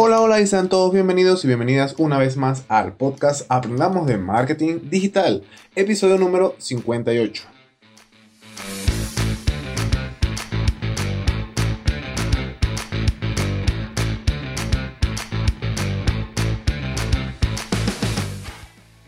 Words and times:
Hola, 0.00 0.20
hola 0.20 0.40
y 0.40 0.46
sean 0.46 0.68
todos 0.68 0.92
bienvenidos 0.92 1.42
y 1.42 1.48
bienvenidas 1.48 1.96
una 1.98 2.18
vez 2.18 2.36
más 2.36 2.64
al 2.68 2.92
podcast 2.92 3.44
Aprendamos 3.48 4.06
de 4.06 4.16
Marketing 4.16 4.78
Digital, 4.88 5.42
episodio 5.74 6.18
número 6.18 6.54
58. 6.58 7.57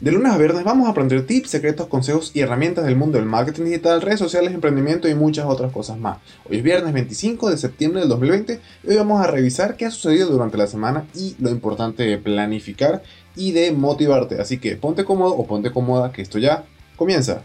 De 0.01 0.11
lunes 0.11 0.33
a 0.33 0.39
viernes 0.39 0.65
vamos 0.65 0.87
a 0.89 0.93
aprender 0.93 1.27
tips, 1.27 1.51
secretos, 1.51 1.87
consejos 1.87 2.33
y 2.33 2.41
herramientas 2.41 2.87
del 2.87 2.97
mundo 2.97 3.19
del 3.19 3.27
marketing 3.27 3.65
digital, 3.65 4.01
redes 4.01 4.19
sociales, 4.19 4.55
emprendimiento 4.55 5.11
y 5.11 5.15
muchas 5.15 5.45
otras 5.45 5.71
cosas 5.73 5.99
más. 5.99 6.21
Hoy 6.49 6.57
es 6.57 6.63
viernes 6.63 6.95
25 6.95 7.51
de 7.51 7.59
septiembre 7.59 8.01
del 8.01 8.09
2020 8.09 8.61
y 8.83 8.89
hoy 8.89 8.97
vamos 8.97 9.21
a 9.21 9.31
revisar 9.31 9.77
qué 9.77 9.85
ha 9.85 9.91
sucedido 9.91 10.31
durante 10.31 10.57
la 10.57 10.67
semana 10.69 11.07
y 11.15 11.37
lo 11.39 11.51
importante 11.51 12.05
de 12.05 12.17
planificar 12.17 13.03
y 13.37 13.53
de 13.53 13.73
motivarte. 13.73 14.41
Así 14.41 14.57
que 14.57 14.75
ponte 14.77 15.05
cómodo 15.05 15.35
o 15.37 15.47
ponte 15.47 15.71
cómoda 15.71 16.13
que 16.13 16.23
esto 16.23 16.39
ya 16.39 16.65
comienza. 16.97 17.43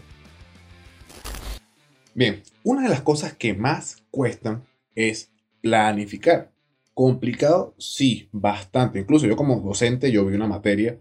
Bien, 2.14 2.42
una 2.64 2.84
de 2.84 2.88
las 2.88 3.02
cosas 3.02 3.34
que 3.34 3.52
más 3.52 3.98
cuestan 4.10 4.64
es 4.94 5.30
planificar. 5.60 6.52
Complicado, 6.94 7.74
sí, 7.76 8.30
bastante. 8.32 8.98
Incluso 8.98 9.26
yo 9.26 9.36
como 9.36 9.60
docente, 9.60 10.10
yo 10.10 10.24
vi 10.24 10.34
una 10.34 10.46
materia 10.46 10.98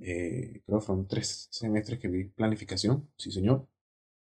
eh, 0.00 0.62
creo 0.64 0.80
que 0.80 0.86
fueron 0.86 1.06
tres 1.06 1.48
semestres 1.50 1.98
que 1.98 2.08
vi 2.08 2.24
planificación, 2.24 3.10
sí 3.16 3.30
señor, 3.30 3.68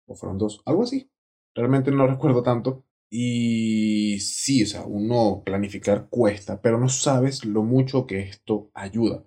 o 0.08 0.16
fueron 0.16 0.38
dos, 0.38 0.62
algo 0.66 0.84
así. 0.84 1.10
Realmente 1.54 1.92
no 1.92 2.08
recuerdo 2.08 2.44
tanto. 2.44 2.86
Y 3.12 4.20
sí, 4.20 4.64
o 4.64 4.68
sea, 4.68 4.84
uno 4.86 5.42
planificar 5.44 6.10
cuesta, 6.10 6.62
pero 6.62 6.80
no 6.80 6.90
sabes 6.90 7.44
lo 7.44 7.64
mucho 7.64 8.06
que 8.06 8.20
esto 8.20 8.70
ayuda. 8.74 9.26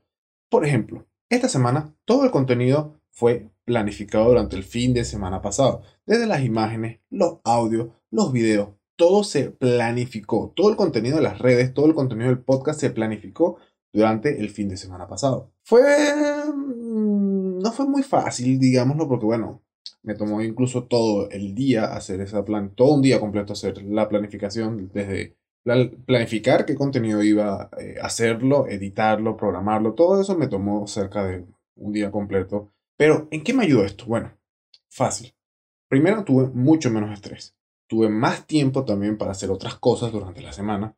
Por 0.48 0.65
ejemplo, 0.65 1.06
esta 1.29 1.49
semana 1.49 1.96
todo 2.04 2.24
el 2.24 2.30
contenido 2.30 3.01
fue 3.10 3.51
planificado 3.65 4.29
durante 4.29 4.56
el 4.56 4.65
fin 4.65 4.95
de 4.95 5.04
semana 5.04 5.43
pasado. 5.43 5.82
Desde 6.06 6.27
las 6.27 6.45
imágenes, 6.45 7.01
los 7.10 7.38
audios, 7.45 7.88
los 8.10 8.32
videos, 8.32 8.71
todo 8.96 9.24
se 9.24 9.51
planificó. 9.51 10.52
Todo 10.54 10.71
el 10.71 10.77
contenido 10.77 11.16
de 11.16 11.23
las 11.23 11.38
redes, 11.38 11.74
todo 11.74 11.87
el 11.87 11.95
contenido 11.95 12.29
del 12.29 12.45
podcast 12.45 12.80
se 12.80 12.90
planificó 12.90 13.59
durante 13.93 14.40
el 14.40 14.51
fin 14.51 14.68
de 14.68 14.76
semana 14.76 15.07
pasado. 15.07 15.52
Fue... 15.62 15.82
Mm, 15.82 17.59
no 17.59 17.73
fue 17.73 17.87
muy 17.87 18.02
fácil, 18.02 18.59
digámoslo, 18.59 19.09
porque 19.09 19.26
bueno, 19.26 19.62
me 20.02 20.15
tomó 20.15 20.43
incluso 20.43 20.84
todo 20.84 21.30
el 21.30 21.54
día 21.54 21.95
hacer 21.95 22.21
esa 22.21 22.45
plan, 22.45 22.74
todo 22.74 22.95
un 22.95 23.02
día 23.02 23.21
completo 23.21 23.52
hacer 23.52 23.82
la 23.84 24.09
planificación, 24.09 24.90
desde 24.93 25.37
planificar 26.07 26.66
qué 26.66 26.74
contenido 26.74 27.23
iba 27.23 27.71
eh, 27.79 27.96
a 28.02 28.07
hacerlo, 28.07 28.66
editarlo, 28.66 29.37
programarlo, 29.37 29.95
todo 29.95 30.21
eso 30.21 30.37
me 30.37 30.49
tomó 30.49 30.87
cerca 30.88 31.24
de 31.24 31.46
un 31.77 31.93
día 31.93 32.10
completo. 32.10 32.73
Pero, 32.96 33.29
¿en 33.30 33.45
qué 33.45 33.54
me 33.54 33.62
ayudó 33.65 33.84
esto? 33.84 34.04
Bueno, 34.06 34.37
fácil. 34.88 35.34
Primero 35.88 36.24
tuve 36.24 36.49
mucho 36.49 36.90
menos 36.90 37.12
estrés. 37.12 37.56
Tuve 37.87 38.09
más 38.09 38.46
tiempo 38.46 38.84
también 38.84 39.18
para 39.18 39.32
hacer 39.32 39.51
otras 39.51 39.77
cosas 39.77 40.10
durante 40.10 40.40
la 40.40 40.52
semana. 40.52 40.96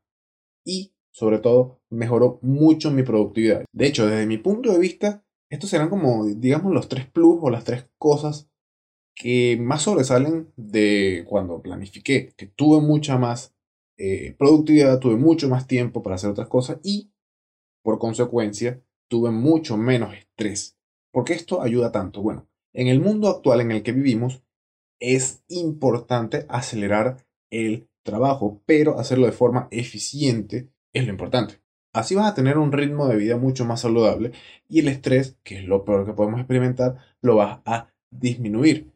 Y 0.64 0.94
sobre 1.15 1.39
todo, 1.39 1.81
mejoró 1.91 2.41
mucho 2.43 2.91
mi 2.91 3.05
productividad. 3.05 3.65
De 3.73 3.87
hecho, 3.87 4.07
desde 4.07 4.27
mi 4.27 4.37
punto 4.37 4.73
de 4.73 4.81
vista, 4.81 5.25
estos 5.48 5.70
serán 5.70 5.89
como, 5.89 6.27
digamos, 6.27 6.73
los 6.73 6.89
tres 6.89 7.07
plus 7.09 7.39
o 7.41 7.51
las 7.51 7.62
tres 7.62 7.87
cosas 7.98 8.51
que 9.15 9.57
más 9.61 9.83
sobresalen 9.83 10.53
de 10.57 11.25
cuando 11.29 11.62
planifiqué, 11.62 12.35
que 12.37 12.48
tuve 12.48 12.81
mucha 12.81 13.17
más 13.17 13.55
eh, 13.97 14.35
productividad, 14.37 14.98
tuve 14.98 15.15
mucho 15.15 15.48
más 15.48 15.69
tiempo 15.69 16.03
para 16.03 16.17
hacer 16.17 16.31
otras 16.31 16.48
cosas 16.48 16.81
y, 16.83 17.12
por 17.85 18.01
consecuencia, 18.01 18.83
tuve 19.09 19.31
mucho 19.31 19.77
menos 19.77 20.15
estrés. 20.15 20.77
¿Por 21.12 21.23
qué 21.25 21.35
esto 21.35 21.62
ayuda 21.62 21.92
tanto? 21.92 22.23
Bueno, 22.23 22.48
en 22.73 22.89
el 22.89 23.01
mundo 23.01 23.29
actual 23.29 23.61
en 23.61 23.70
el 23.70 23.85
que 23.85 23.92
vivimos, 23.92 24.42
es 24.98 25.45
importante 25.46 26.45
acelerar 26.48 27.25
el 27.51 27.89
trabajo, 28.02 28.63
pero 28.67 28.98
hacerlo 28.98 29.27
de 29.27 29.33
forma 29.33 29.69
eficiente 29.70 30.73
es 30.95 31.05
lo 31.05 31.11
importante. 31.11 31.61
Así 31.93 32.15
vas 32.15 32.27
a 32.27 32.35
tener 32.35 32.59
un 32.59 32.73
ritmo 32.73 33.07
de 33.07 33.17
vida 33.17 33.37
mucho 33.37 33.65
más 33.65 33.83
saludable 33.83 34.33
y 34.69 34.81
el 34.81 34.89
estrés, 34.89 35.37
que 35.45 35.59
es 35.59 35.65
lo 35.65 35.85
peor 35.85 36.07
que 36.07 36.13
podemos 36.13 36.41
experimentar, 36.41 36.97
lo 37.21 37.37
vas 37.37 37.61
a 37.67 37.89
disminuir. 38.11 38.93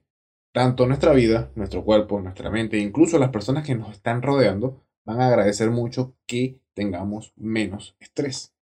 Tanto 0.52 0.86
nuestra 0.86 1.12
vida, 1.12 1.52
nuestro 1.54 1.84
cuerpo, 1.84 2.20
nuestra 2.20 2.50
mente, 2.50 2.78
incluso 2.78 3.18
las 3.18 3.30
personas 3.30 3.64
que 3.64 3.74
nos 3.74 3.92
están 3.92 4.22
rodeando, 4.22 4.82
van 5.04 5.20
a 5.20 5.28
agradecer 5.28 5.70
mucho 5.70 6.16
que 6.26 6.60
tengamos 6.74 7.32
menos 7.36 7.96
estrés. 8.00 8.52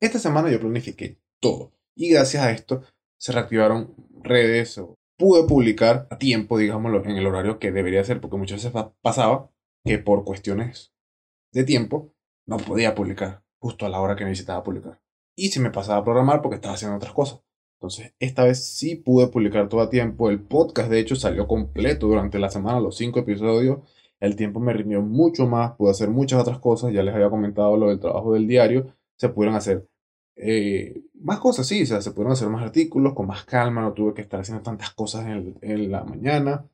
Esta 0.00 0.18
semana 0.18 0.50
yo 0.50 0.60
planifiqué 0.60 1.18
todo 1.40 1.72
y 1.94 2.10
gracias 2.10 2.42
a 2.42 2.50
esto 2.50 2.82
se 3.16 3.32
reactivaron 3.32 3.94
redes 4.22 4.76
o 4.78 4.98
pude 5.16 5.46
publicar 5.46 6.06
a 6.10 6.18
tiempo, 6.18 6.58
digámoslo, 6.58 7.04
en 7.04 7.16
el 7.16 7.26
horario 7.26 7.58
que 7.58 7.72
debería 7.72 8.04
ser, 8.04 8.20
porque 8.20 8.36
muchas 8.36 8.62
veces 8.62 8.84
pasaba 9.00 9.50
que 9.84 9.98
por 9.98 10.24
cuestiones 10.24 10.92
de 11.52 11.64
tiempo 11.64 12.13
no 12.46 12.56
podía 12.58 12.94
publicar 12.94 13.42
justo 13.58 13.86
a 13.86 13.88
la 13.88 14.00
hora 14.00 14.16
que 14.16 14.24
necesitaba 14.24 14.62
publicar. 14.62 15.00
Y 15.36 15.48
se 15.48 15.60
me 15.60 15.70
pasaba 15.70 15.98
a 15.98 16.04
programar 16.04 16.42
porque 16.42 16.56
estaba 16.56 16.74
haciendo 16.74 16.96
otras 16.96 17.12
cosas. 17.12 17.40
Entonces, 17.84 18.14
esta 18.18 18.44
vez 18.44 18.64
sí 18.64 18.96
pude 18.96 19.28
publicar 19.28 19.68
todo 19.68 19.80
a 19.80 19.90
tiempo. 19.90 20.30
El 20.30 20.40
podcast, 20.40 20.90
de 20.90 21.00
hecho, 21.00 21.16
salió 21.16 21.46
completo 21.46 22.06
durante 22.06 22.38
la 22.38 22.50
semana, 22.50 22.80
los 22.80 22.96
cinco 22.96 23.20
episodios. 23.20 23.78
El 24.20 24.36
tiempo 24.36 24.60
me 24.60 24.72
rindió 24.72 25.02
mucho 25.02 25.46
más, 25.46 25.72
pude 25.72 25.90
hacer 25.90 26.08
muchas 26.08 26.40
otras 26.40 26.58
cosas. 26.58 26.92
Ya 26.92 27.02
les 27.02 27.14
había 27.14 27.30
comentado 27.30 27.76
lo 27.76 27.88
del 27.88 28.00
trabajo 28.00 28.32
del 28.32 28.46
diario. 28.46 28.94
Se 29.16 29.28
pudieron 29.28 29.56
hacer 29.56 29.86
eh, 30.36 31.02
más 31.14 31.38
cosas, 31.40 31.66
sí, 31.66 31.82
o 31.82 31.86
sea, 31.86 32.00
se 32.00 32.10
pudieron 32.12 32.32
hacer 32.32 32.48
más 32.48 32.62
artículos 32.62 33.12
con 33.14 33.26
más 33.26 33.44
calma. 33.44 33.82
No 33.82 33.92
tuve 33.92 34.14
que 34.14 34.22
estar 34.22 34.40
haciendo 34.40 34.62
tantas 34.62 34.92
cosas 34.94 35.26
en, 35.26 35.58
en 35.60 35.90
la 35.90 36.04
mañana. 36.04 36.66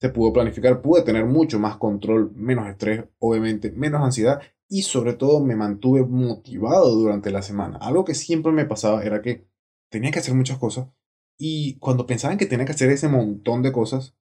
Se 0.00 0.10
pudo 0.10 0.32
planificar, 0.32 0.80
pude 0.80 1.02
tener 1.02 1.24
mucho 1.24 1.58
más 1.58 1.76
control, 1.76 2.32
menos 2.34 2.68
estrés, 2.68 3.04
obviamente, 3.18 3.70
menos 3.72 4.00
ansiedad 4.02 4.40
y 4.72 4.84
sobre 4.84 5.12
todo 5.12 5.40
me 5.40 5.54
mantuve 5.54 6.02
motivado 6.02 6.94
durante 6.94 7.30
la 7.30 7.42
semana. 7.42 7.76
Algo 7.82 8.06
que 8.06 8.14
siempre 8.14 8.52
me 8.52 8.64
pasaba 8.64 9.04
era 9.04 9.20
que 9.20 9.46
tenía 9.90 10.10
que 10.10 10.20
hacer 10.20 10.34
muchas 10.34 10.56
cosas 10.56 10.88
y 11.36 11.78
cuando 11.78 12.06
pensaban 12.06 12.38
que 12.38 12.46
tenía 12.46 12.64
que 12.64 12.72
hacer 12.72 12.88
ese 12.88 13.06
montón 13.06 13.60
de 13.60 13.70
cosas, 13.70 14.16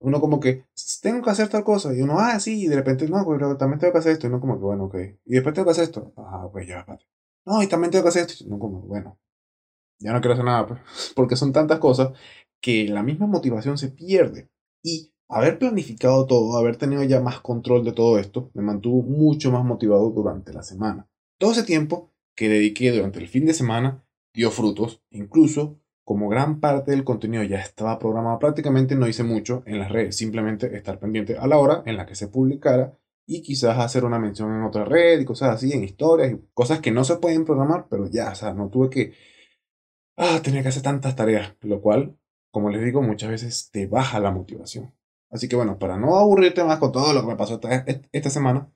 uno 0.00 0.20
como 0.20 0.40
que, 0.40 0.66
tengo 1.00 1.22
que 1.22 1.30
hacer 1.30 1.48
tal 1.48 1.62
cosa, 1.62 1.94
y 1.94 2.02
uno, 2.02 2.18
ah, 2.18 2.40
sí, 2.40 2.64
y 2.64 2.66
de 2.66 2.74
repente, 2.74 3.08
no, 3.08 3.24
pero 3.24 3.56
también 3.56 3.78
tengo 3.78 3.92
que 3.92 4.00
hacer 4.00 4.12
esto, 4.12 4.26
y 4.26 4.30
uno 4.30 4.40
como 4.40 4.58
que, 4.58 4.64
bueno, 4.64 4.84
ok, 4.86 4.96
y 5.26 5.34
después 5.34 5.54
tengo 5.54 5.66
que 5.66 5.72
hacer 5.72 5.84
esto, 5.84 6.12
ah, 6.16 6.44
ok, 6.46 6.60
ya, 6.66 6.80
espérate. 6.80 7.06
No, 7.46 7.62
y 7.62 7.68
también 7.68 7.92
tengo 7.92 8.02
que 8.02 8.08
hacer 8.08 8.22
esto, 8.26 8.42
y 8.44 8.48
uno 8.48 8.58
como, 8.58 8.80
bueno, 8.82 9.20
ya 10.00 10.12
no 10.12 10.20
quiero 10.20 10.34
hacer 10.34 10.44
nada, 10.44 10.66
pues, 10.66 10.80
porque 11.16 11.36
son 11.36 11.52
tantas 11.52 11.78
cosas 11.78 12.10
que 12.60 12.88
la 12.88 13.04
misma 13.04 13.26
motivación 13.26 13.78
se 13.78 13.90
pierde. 13.90 14.50
Y 14.82 15.13
Haber 15.28 15.58
planificado 15.58 16.26
todo, 16.26 16.58
haber 16.58 16.76
tenido 16.76 17.02
ya 17.02 17.20
más 17.20 17.40
control 17.40 17.84
de 17.84 17.92
todo 17.92 18.18
esto, 18.18 18.50
me 18.54 18.62
mantuvo 18.62 19.02
mucho 19.02 19.50
más 19.50 19.64
motivado 19.64 20.10
durante 20.10 20.52
la 20.52 20.62
semana. 20.62 21.08
Todo 21.38 21.52
ese 21.52 21.62
tiempo 21.62 22.12
que 22.36 22.48
dediqué 22.48 22.92
durante 22.92 23.20
el 23.20 23.28
fin 23.28 23.46
de 23.46 23.54
semana 23.54 24.04
dio 24.34 24.50
frutos, 24.50 25.02
incluso 25.10 25.80
como 26.04 26.28
gran 26.28 26.60
parte 26.60 26.90
del 26.90 27.04
contenido 27.04 27.42
ya 27.44 27.58
estaba 27.60 27.98
programado, 27.98 28.38
prácticamente 28.38 28.94
no 28.94 29.08
hice 29.08 29.24
mucho 29.24 29.62
en 29.64 29.78
las 29.78 29.90
redes, 29.90 30.16
simplemente 30.16 30.76
estar 30.76 30.98
pendiente 30.98 31.38
a 31.38 31.46
la 31.46 31.58
hora 31.58 31.82
en 31.86 31.96
la 31.96 32.04
que 32.04 32.14
se 32.14 32.28
publicara 32.28 32.98
y 33.26 33.40
quizás 33.40 33.78
hacer 33.78 34.04
una 34.04 34.18
mención 34.18 34.54
en 34.54 34.64
otra 34.64 34.84
red 34.84 35.20
y 35.20 35.24
cosas 35.24 35.54
así, 35.54 35.72
en 35.72 35.84
historias 35.84 36.36
cosas 36.52 36.80
que 36.80 36.90
no 36.90 37.04
se 37.04 37.16
pueden 37.16 37.46
programar, 37.46 37.86
pero 37.88 38.06
ya, 38.06 38.32
o 38.32 38.34
sea, 38.34 38.52
no 38.52 38.68
tuve 38.68 38.90
que, 38.90 39.14
ah, 40.16 40.40
tenía 40.42 40.62
que 40.62 40.68
hacer 40.68 40.82
tantas 40.82 41.16
tareas, 41.16 41.56
lo 41.62 41.80
cual, 41.80 42.18
como 42.50 42.68
les 42.68 42.84
digo, 42.84 43.00
muchas 43.00 43.30
veces 43.30 43.70
te 43.72 43.86
baja 43.86 44.20
la 44.20 44.30
motivación. 44.30 44.92
Así 45.34 45.48
que 45.48 45.56
bueno, 45.56 45.80
para 45.80 45.98
no 45.98 46.16
aburrirte 46.16 46.62
más 46.62 46.78
con 46.78 46.92
todo 46.92 47.12
lo 47.12 47.20
que 47.20 47.26
me 47.26 47.34
pasó 47.34 47.60
esta, 48.12 48.30
semana, 48.30 48.70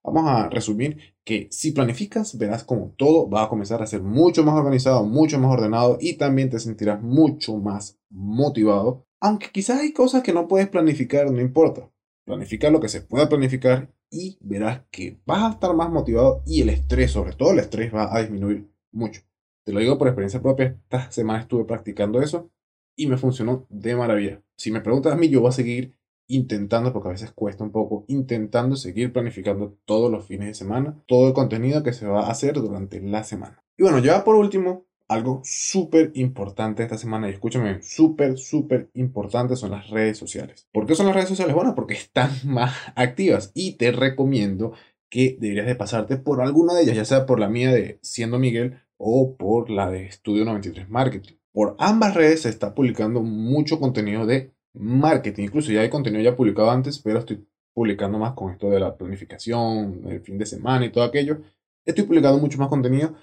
vamos 0.00 0.30
a 0.30 0.48
resumir 0.48 1.16
que 1.24 1.48
si 1.50 1.72
planificas, 1.72 2.38
verás 2.38 2.62
como 2.62 2.94
todo 2.96 3.28
va 3.28 3.42
a 3.42 3.48
comenzar 3.48 3.82
a 3.82 3.86
ser 3.88 4.00
mucho 4.00 4.44
más 4.44 4.54
organizado, 4.54 5.04
mucho 5.04 5.40
más 5.40 5.50
ordenado 5.50 5.98
y 6.00 6.14
también 6.14 6.50
te 6.50 6.60
sentirás 6.60 7.02
mucho 7.02 7.56
más 7.56 7.98
motivado. 8.10 9.08
Aunque 9.20 9.50
quizás 9.50 9.80
hay 9.80 9.92
cosas 9.92 10.22
que 10.22 10.32
no 10.32 10.46
puedes 10.46 10.68
planificar, 10.68 11.28
no 11.32 11.40
importa. 11.40 11.90
Planifica 12.24 12.70
lo 12.70 12.78
que 12.78 12.88
se 12.88 13.00
pueda 13.00 13.28
planificar 13.28 13.92
y 14.08 14.38
verás 14.40 14.82
que 14.92 15.18
vas 15.26 15.42
a 15.42 15.54
estar 15.54 15.74
más 15.74 15.90
motivado 15.90 16.44
y 16.46 16.62
el 16.62 16.68
estrés, 16.68 17.10
sobre 17.10 17.32
todo 17.32 17.50
el 17.50 17.58
estrés, 17.58 17.92
va 17.92 18.14
a 18.14 18.20
disminuir 18.20 18.70
mucho. 18.92 19.22
Te 19.64 19.72
lo 19.72 19.80
digo 19.80 19.98
por 19.98 20.06
experiencia 20.06 20.40
propia, 20.40 20.78
esta 20.80 21.10
semana 21.10 21.40
estuve 21.40 21.64
practicando 21.64 22.22
eso 22.22 22.52
y 22.94 23.08
me 23.08 23.16
funcionó 23.16 23.66
de 23.68 23.96
maravilla. 23.96 24.44
Si 24.56 24.70
me 24.70 24.80
preguntas 24.80 25.12
a 25.12 25.16
mí, 25.16 25.28
yo 25.28 25.40
voy 25.40 25.48
a 25.48 25.52
seguir 25.52 25.96
intentando, 26.26 26.92
porque 26.92 27.08
a 27.08 27.12
veces 27.12 27.32
cuesta 27.32 27.64
un 27.64 27.72
poco, 27.72 28.04
intentando 28.08 28.76
seguir 28.76 29.12
planificando 29.12 29.76
todos 29.84 30.10
los 30.10 30.26
fines 30.26 30.48
de 30.48 30.54
semana, 30.54 31.02
todo 31.06 31.28
el 31.28 31.34
contenido 31.34 31.82
que 31.82 31.92
se 31.92 32.06
va 32.06 32.26
a 32.26 32.30
hacer 32.30 32.54
durante 32.54 33.00
la 33.00 33.24
semana. 33.24 33.62
Y 33.76 33.82
bueno, 33.82 33.98
ya 33.98 34.24
por 34.24 34.36
último, 34.36 34.86
algo 35.08 35.40
súper 35.44 36.12
importante 36.14 36.82
esta 36.82 36.98
semana, 36.98 37.28
y 37.28 37.32
escúchame, 37.32 37.82
súper, 37.82 38.38
súper 38.38 38.90
importante 38.94 39.56
son 39.56 39.72
las 39.72 39.90
redes 39.90 40.16
sociales. 40.16 40.68
¿Por 40.72 40.86
qué 40.86 40.94
son 40.94 41.06
las 41.06 41.14
redes 41.14 41.28
sociales? 41.28 41.54
Bueno, 41.54 41.74
porque 41.74 41.94
están 41.94 42.30
más 42.44 42.74
activas 42.94 43.50
y 43.54 43.76
te 43.76 43.92
recomiendo 43.92 44.72
que 45.10 45.36
deberías 45.38 45.66
de 45.66 45.76
pasarte 45.76 46.16
por 46.16 46.40
alguna 46.40 46.74
de 46.74 46.82
ellas, 46.82 46.96
ya 46.96 47.04
sea 47.04 47.26
por 47.26 47.38
la 47.38 47.48
mía 47.48 47.72
de 47.72 47.98
Siendo 48.02 48.38
Miguel 48.38 48.80
o 48.96 49.36
por 49.36 49.70
la 49.70 49.90
de 49.90 50.06
Estudio 50.06 50.44
93 50.44 50.88
Marketing. 50.88 51.34
Por 51.52 51.76
ambas 51.78 52.14
redes 52.14 52.42
se 52.42 52.48
está 52.48 52.74
publicando 52.74 53.22
mucho 53.22 53.78
contenido 53.78 54.26
de 54.26 54.53
marketing, 54.74 55.44
incluso 55.44 55.72
ya 55.72 55.80
hay 55.80 55.90
contenido 55.90 56.22
ya 56.22 56.36
publicado 56.36 56.70
antes, 56.70 56.98
pero 56.98 57.20
estoy 57.20 57.46
publicando 57.72 58.18
más 58.18 58.34
con 58.34 58.52
esto 58.52 58.70
de 58.70 58.80
la 58.80 58.96
planificación, 58.96 60.02
el 60.06 60.20
fin 60.20 60.38
de 60.38 60.46
semana 60.46 60.86
y 60.86 60.92
todo 60.92 61.04
aquello. 61.04 61.38
Estoy 61.84 62.04
publicando 62.04 62.38
mucho 62.38 62.58
más 62.58 62.68
contenido 62.68 63.14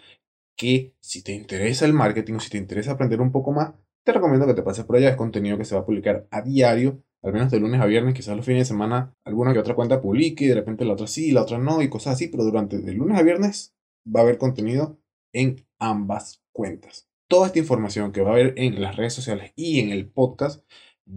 que 0.56 0.94
si 1.00 1.24
te 1.24 1.34
interesa 1.34 1.86
el 1.86 1.94
marketing 1.94 2.36
o 2.36 2.40
si 2.40 2.50
te 2.50 2.58
interesa 2.58 2.92
aprender 2.92 3.22
un 3.22 3.32
poco 3.32 3.52
más, 3.52 3.74
te 4.04 4.12
recomiendo 4.12 4.46
que 4.46 4.54
te 4.54 4.64
pases 4.64 4.86
por 4.86 4.98
allá. 4.98 5.10
Es 5.10 5.16
contenido 5.16 5.58
que 5.58 5.66
se 5.66 5.76
va 5.76 5.82
a 5.82 5.86
publicar 5.86 6.28
a 6.32 6.42
diario, 6.42 7.04
al 7.24 7.34
menos 7.34 7.52
de 7.52 7.60
lunes 7.60 7.82
a 7.82 7.86
viernes, 7.86 8.14
quizás 8.14 8.36
los 8.36 8.46
fines 8.46 8.62
de 8.62 8.66
semana 8.66 9.16
alguna 9.24 9.54
que 9.54 9.60
otra 9.60 9.76
cuenta 9.76 10.02
publique 10.02 10.46
y 10.46 10.48
de 10.48 10.56
repente 10.56 10.86
la 10.86 10.94
otra 10.94 11.08
sí, 11.08 11.32
la 11.32 11.44
otra 11.44 11.58
no 11.58 11.82
y 11.82 11.90
cosas 11.90 12.14
así, 12.14 12.28
pero 12.28 12.44
durante 12.44 12.80
de 12.80 12.94
lunes 12.94 13.18
a 13.18 13.24
viernes 13.24 13.76
va 14.06 14.22
a 14.22 14.24
haber 14.24 14.38
contenido 14.38 15.00
en 15.34 15.66
ambas 15.80 16.44
cuentas. 16.52 17.08
Toda 17.28 17.48
esta 17.48 17.60
información 17.60 18.12
que 18.12 18.22
va 18.22 18.32
a 18.32 18.34
haber 18.34 18.54
en 18.58 18.82
las 18.82 18.98
redes 18.98 19.14
sociales 19.14 19.54
y 19.56 19.80
en 19.80 19.92
el 19.92 20.10
podcast, 20.10 20.66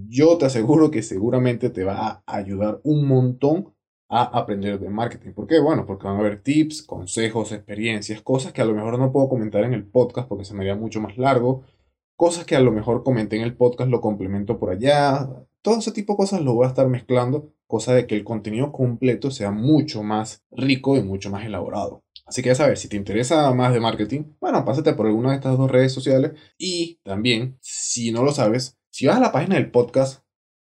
yo 0.09 0.39
te 0.39 0.47
aseguro 0.47 0.91
que 0.91 1.03
seguramente 1.03 1.71
te 1.71 1.85
va 1.85 2.23
a 2.27 2.37
ayudar 2.37 2.81
un 2.83 3.07
montón 3.07 3.75
a 4.09 4.23
aprender 4.23 4.79
de 4.79 4.91
marketing. 4.91 5.33
¿Por 5.33 5.47
qué? 5.47 5.59
Bueno, 5.61 5.87
porque 5.87 6.07
van 6.07 6.17
a 6.17 6.21
haber 6.21 6.43
tips, 6.43 6.83
consejos, 6.83 7.53
experiencias, 7.53 8.21
cosas 8.23 8.53
que 8.53 8.63
a 8.63 8.65
lo 8.65 8.75
mejor 8.75 8.99
no 8.99 9.13
puedo 9.13 9.29
comentar 9.29 9.65
en 9.65 9.75
el 9.75 9.87
podcast 9.87 10.29
porque 10.29 10.45
se 10.45 10.55
me 10.55 10.61
haría 10.61 10.77
mucho 10.77 11.01
más 11.01 11.17
largo, 11.17 11.63
cosas 12.17 12.45
que 12.45 12.57
a 12.57 12.61
lo 12.61 12.73
mejor 12.73 13.03
comenté 13.03 13.37
en 13.37 13.43
el 13.43 13.57
podcast, 13.57 13.91
lo 13.91 14.01
complemento 14.01 14.59
por 14.59 14.71
allá, 14.71 15.29
todo 15.63 15.79
ese 15.79 15.93
tipo 15.93 16.13
de 16.13 16.19
cosas 16.19 16.43
lo 16.43 16.55
voy 16.55 16.67
a 16.67 16.69
estar 16.69 16.89
mezclando, 16.89 17.53
cosa 17.67 17.95
de 17.95 18.07
que 18.07 18.15
el 18.15 18.25
contenido 18.25 18.71
completo 18.73 19.31
sea 19.31 19.51
mucho 19.51 20.03
más 20.03 20.45
rico 20.51 20.97
y 20.97 21.03
mucho 21.03 21.31
más 21.31 21.45
elaborado. 21.45 22.05
Así 22.27 22.43
que 22.43 22.51
ya 22.51 22.55
sabes, 22.55 22.81
si 22.81 22.89
te 22.89 22.97
interesa 22.97 23.53
más 23.53 23.73
de 23.73 23.81
marketing, 23.81 24.25
bueno, 24.41 24.65
pásate 24.65 24.95
por 24.95 25.07
alguna 25.07 25.31
de 25.31 25.37
estas 25.37 25.59
dos 25.59 25.71
redes 25.71 25.93
sociales 25.93 26.33
y 26.59 27.01
también, 27.03 27.59
si 27.61 28.13
no 28.13 28.23
lo 28.23 28.33
sabes, 28.33 28.79
si 28.95 29.07
vas 29.07 29.17
a 29.17 29.21
la 29.21 29.33
página 29.33 29.57
del 29.57 29.73
podcast, 29.73 30.23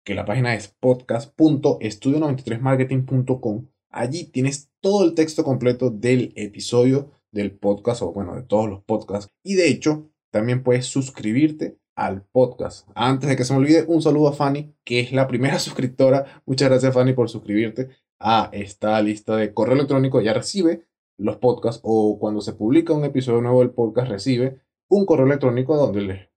que 0.02 0.14
la 0.14 0.24
página 0.24 0.54
es 0.54 0.74
podcast.estudio93marketing.com, 0.80 3.66
allí 3.90 4.24
tienes 4.24 4.70
todo 4.80 5.04
el 5.04 5.12
texto 5.12 5.44
completo 5.44 5.90
del 5.90 6.32
episodio 6.34 7.10
del 7.30 7.52
podcast 7.52 8.00
o 8.00 8.14
bueno, 8.14 8.34
de 8.34 8.42
todos 8.42 8.70
los 8.70 8.82
podcasts. 8.82 9.30
Y 9.44 9.56
de 9.56 9.68
hecho, 9.68 10.08
también 10.30 10.62
puedes 10.62 10.86
suscribirte 10.86 11.78
al 11.94 12.22
podcast. 12.32 12.88
Antes 12.94 13.28
de 13.28 13.36
que 13.36 13.44
se 13.44 13.52
me 13.52 13.58
olvide, 13.58 13.84
un 13.86 14.00
saludo 14.00 14.28
a 14.28 14.32
Fanny, 14.32 14.74
que 14.82 15.00
es 15.00 15.12
la 15.12 15.28
primera 15.28 15.58
suscriptora. 15.66 16.40
Muchas 16.46 16.70
gracias 16.70 16.94
Fanny 16.94 17.12
por 17.12 17.28
suscribirte 17.28 17.90
a 18.18 18.48
esta 18.54 18.98
lista 19.02 19.36
de 19.36 19.52
correo 19.52 19.74
electrónico. 19.74 20.22
Ya 20.22 20.32
recibe 20.32 20.86
los 21.18 21.36
podcasts 21.36 21.82
o 21.84 22.18
cuando 22.18 22.40
se 22.40 22.54
publica 22.54 22.94
un 22.94 23.04
episodio 23.04 23.42
nuevo 23.42 23.60
del 23.60 23.72
podcast 23.72 24.08
recibe 24.08 24.62
un 24.88 25.04
correo 25.04 25.26
electrónico 25.26 25.76
donde 25.76 26.30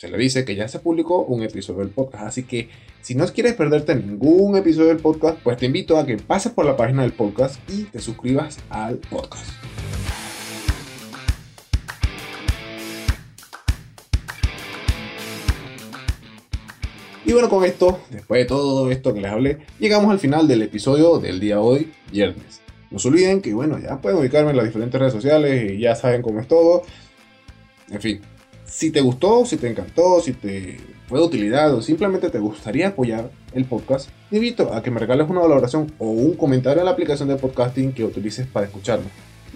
se 0.00 0.08
le 0.08 0.16
dice 0.16 0.46
que 0.46 0.56
ya 0.56 0.66
se 0.66 0.78
publicó 0.78 1.24
un 1.24 1.42
episodio 1.42 1.80
del 1.80 1.90
podcast. 1.90 2.24
Así 2.24 2.44
que 2.44 2.70
si 3.02 3.14
no 3.14 3.26
quieres 3.26 3.52
perderte 3.52 3.94
ningún 3.94 4.56
episodio 4.56 4.88
del 4.88 4.96
podcast, 4.96 5.38
pues 5.42 5.58
te 5.58 5.66
invito 5.66 5.98
a 5.98 6.06
que 6.06 6.16
pases 6.16 6.52
por 6.52 6.64
la 6.64 6.74
página 6.74 7.02
del 7.02 7.12
podcast 7.12 7.60
y 7.70 7.82
te 7.82 7.98
suscribas 7.98 8.60
al 8.70 8.96
podcast. 8.96 9.44
Y 17.26 17.32
bueno, 17.34 17.50
con 17.50 17.62
esto, 17.64 18.00
después 18.08 18.40
de 18.40 18.46
todo 18.46 18.90
esto 18.90 19.12
que 19.12 19.20
les 19.20 19.30
hablé, 19.30 19.58
llegamos 19.78 20.10
al 20.10 20.18
final 20.18 20.48
del 20.48 20.62
episodio 20.62 21.18
del 21.18 21.40
día 21.40 21.56
de 21.56 21.60
hoy, 21.60 21.92
viernes. 22.10 22.62
No 22.90 22.98
se 22.98 23.08
olviden 23.08 23.42
que, 23.42 23.52
bueno, 23.52 23.78
ya 23.78 24.00
pueden 24.00 24.18
ubicarme 24.18 24.52
en 24.52 24.56
las 24.56 24.64
diferentes 24.64 24.98
redes 24.98 25.12
sociales 25.12 25.72
y 25.72 25.78
ya 25.78 25.94
saben 25.94 26.22
cómo 26.22 26.40
es 26.40 26.48
todo. 26.48 26.84
En 27.90 28.00
fin, 28.00 28.22
si 28.70 28.92
te 28.92 29.00
gustó, 29.00 29.44
si 29.44 29.56
te 29.56 29.68
encantó, 29.68 30.20
si 30.20 30.32
te 30.32 30.78
fue 31.08 31.18
de 31.18 31.26
utilidad 31.26 31.74
o 31.74 31.82
simplemente 31.82 32.30
te 32.30 32.38
gustaría 32.38 32.88
apoyar 32.88 33.30
el 33.52 33.64
podcast, 33.64 34.08
te 34.30 34.36
invito 34.36 34.72
a 34.72 34.80
que 34.80 34.92
me 34.92 35.00
regales 35.00 35.28
una 35.28 35.40
valoración 35.40 35.92
o 35.98 36.06
un 36.06 36.34
comentario 36.34 36.78
en 36.78 36.84
la 36.84 36.92
aplicación 36.92 37.28
de 37.28 37.34
podcasting 37.34 37.92
que 37.92 38.04
utilices 38.04 38.46
para 38.46 38.66
escucharme. 38.66 39.06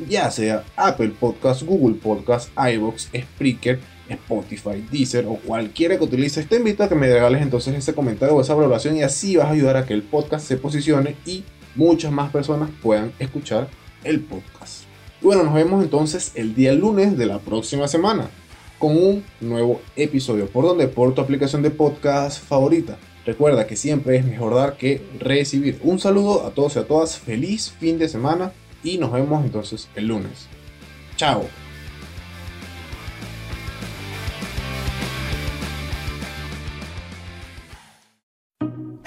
Ya 0.09 0.29
sea 0.33 0.65
Apple 0.75 1.13
Podcast, 1.21 1.63
Google 1.63 1.95
Podcast, 1.95 2.51
iBox, 2.57 3.11
Spreaker, 3.17 3.79
Spotify, 4.09 4.85
Deezer 4.91 5.27
o 5.27 5.37
cualquiera 5.37 5.97
que 5.97 6.03
utilices, 6.03 6.49
te 6.49 6.57
invito 6.57 6.83
a 6.83 6.89
que 6.89 6.97
me 6.97 7.07
regales 7.07 7.41
entonces 7.41 7.73
ese 7.77 7.95
comentario 7.95 8.35
o 8.35 8.41
esa 8.41 8.55
valoración 8.55 8.97
y 8.97 9.05
así 9.05 9.37
vas 9.37 9.47
a 9.47 9.51
ayudar 9.51 9.77
a 9.77 9.87
que 9.87 9.95
el 9.95 10.03
podcast 10.03 10.45
se 10.45 10.57
posicione 10.57 11.15
y 11.25 11.45
muchas 11.77 12.11
más 12.11 12.33
personas 12.33 12.69
puedan 12.83 13.13
escuchar 13.21 13.69
el 14.03 14.21
podcast. 14.21 14.83
Y 15.23 15.27
bueno, 15.27 15.45
nos 15.45 15.55
vemos 15.55 15.85
entonces 15.85 16.33
el 16.35 16.57
día 16.57 16.73
lunes 16.73 17.17
de 17.17 17.27
la 17.27 17.39
próxima 17.39 17.87
semana 17.87 18.29
con 18.85 18.99
un 18.99 19.25
nuevo 19.41 19.81
episodio. 19.97 20.47
¿Por 20.47 20.67
donde 20.67 20.89
Por 20.89 21.15
tu 21.15 21.23
aplicación 21.23 21.63
de 21.63 21.71
podcast 21.71 22.45
favorita. 22.45 22.99
Recuerda 23.25 23.67
que 23.67 23.77
siempre 23.77 24.19
es 24.19 24.27
mejor 24.27 24.55
dar 24.55 24.77
que 24.77 25.01
recibir. 25.19 25.81
Un 25.83 25.99
saludo 25.99 26.45
a 26.45 26.51
todos 26.51 26.77
y 26.77 26.81
a 26.81 26.87
todas. 26.87 27.19
Feliz 27.19 27.73
fin 27.81 27.99
de 27.99 28.11
semana 28.11 28.53
y 28.83 28.99
nos 28.99 29.11
vemos 29.11 29.43
entonces 29.43 29.89
el 29.97 30.09
lunes. 30.09 30.49
Chao. 31.17 31.64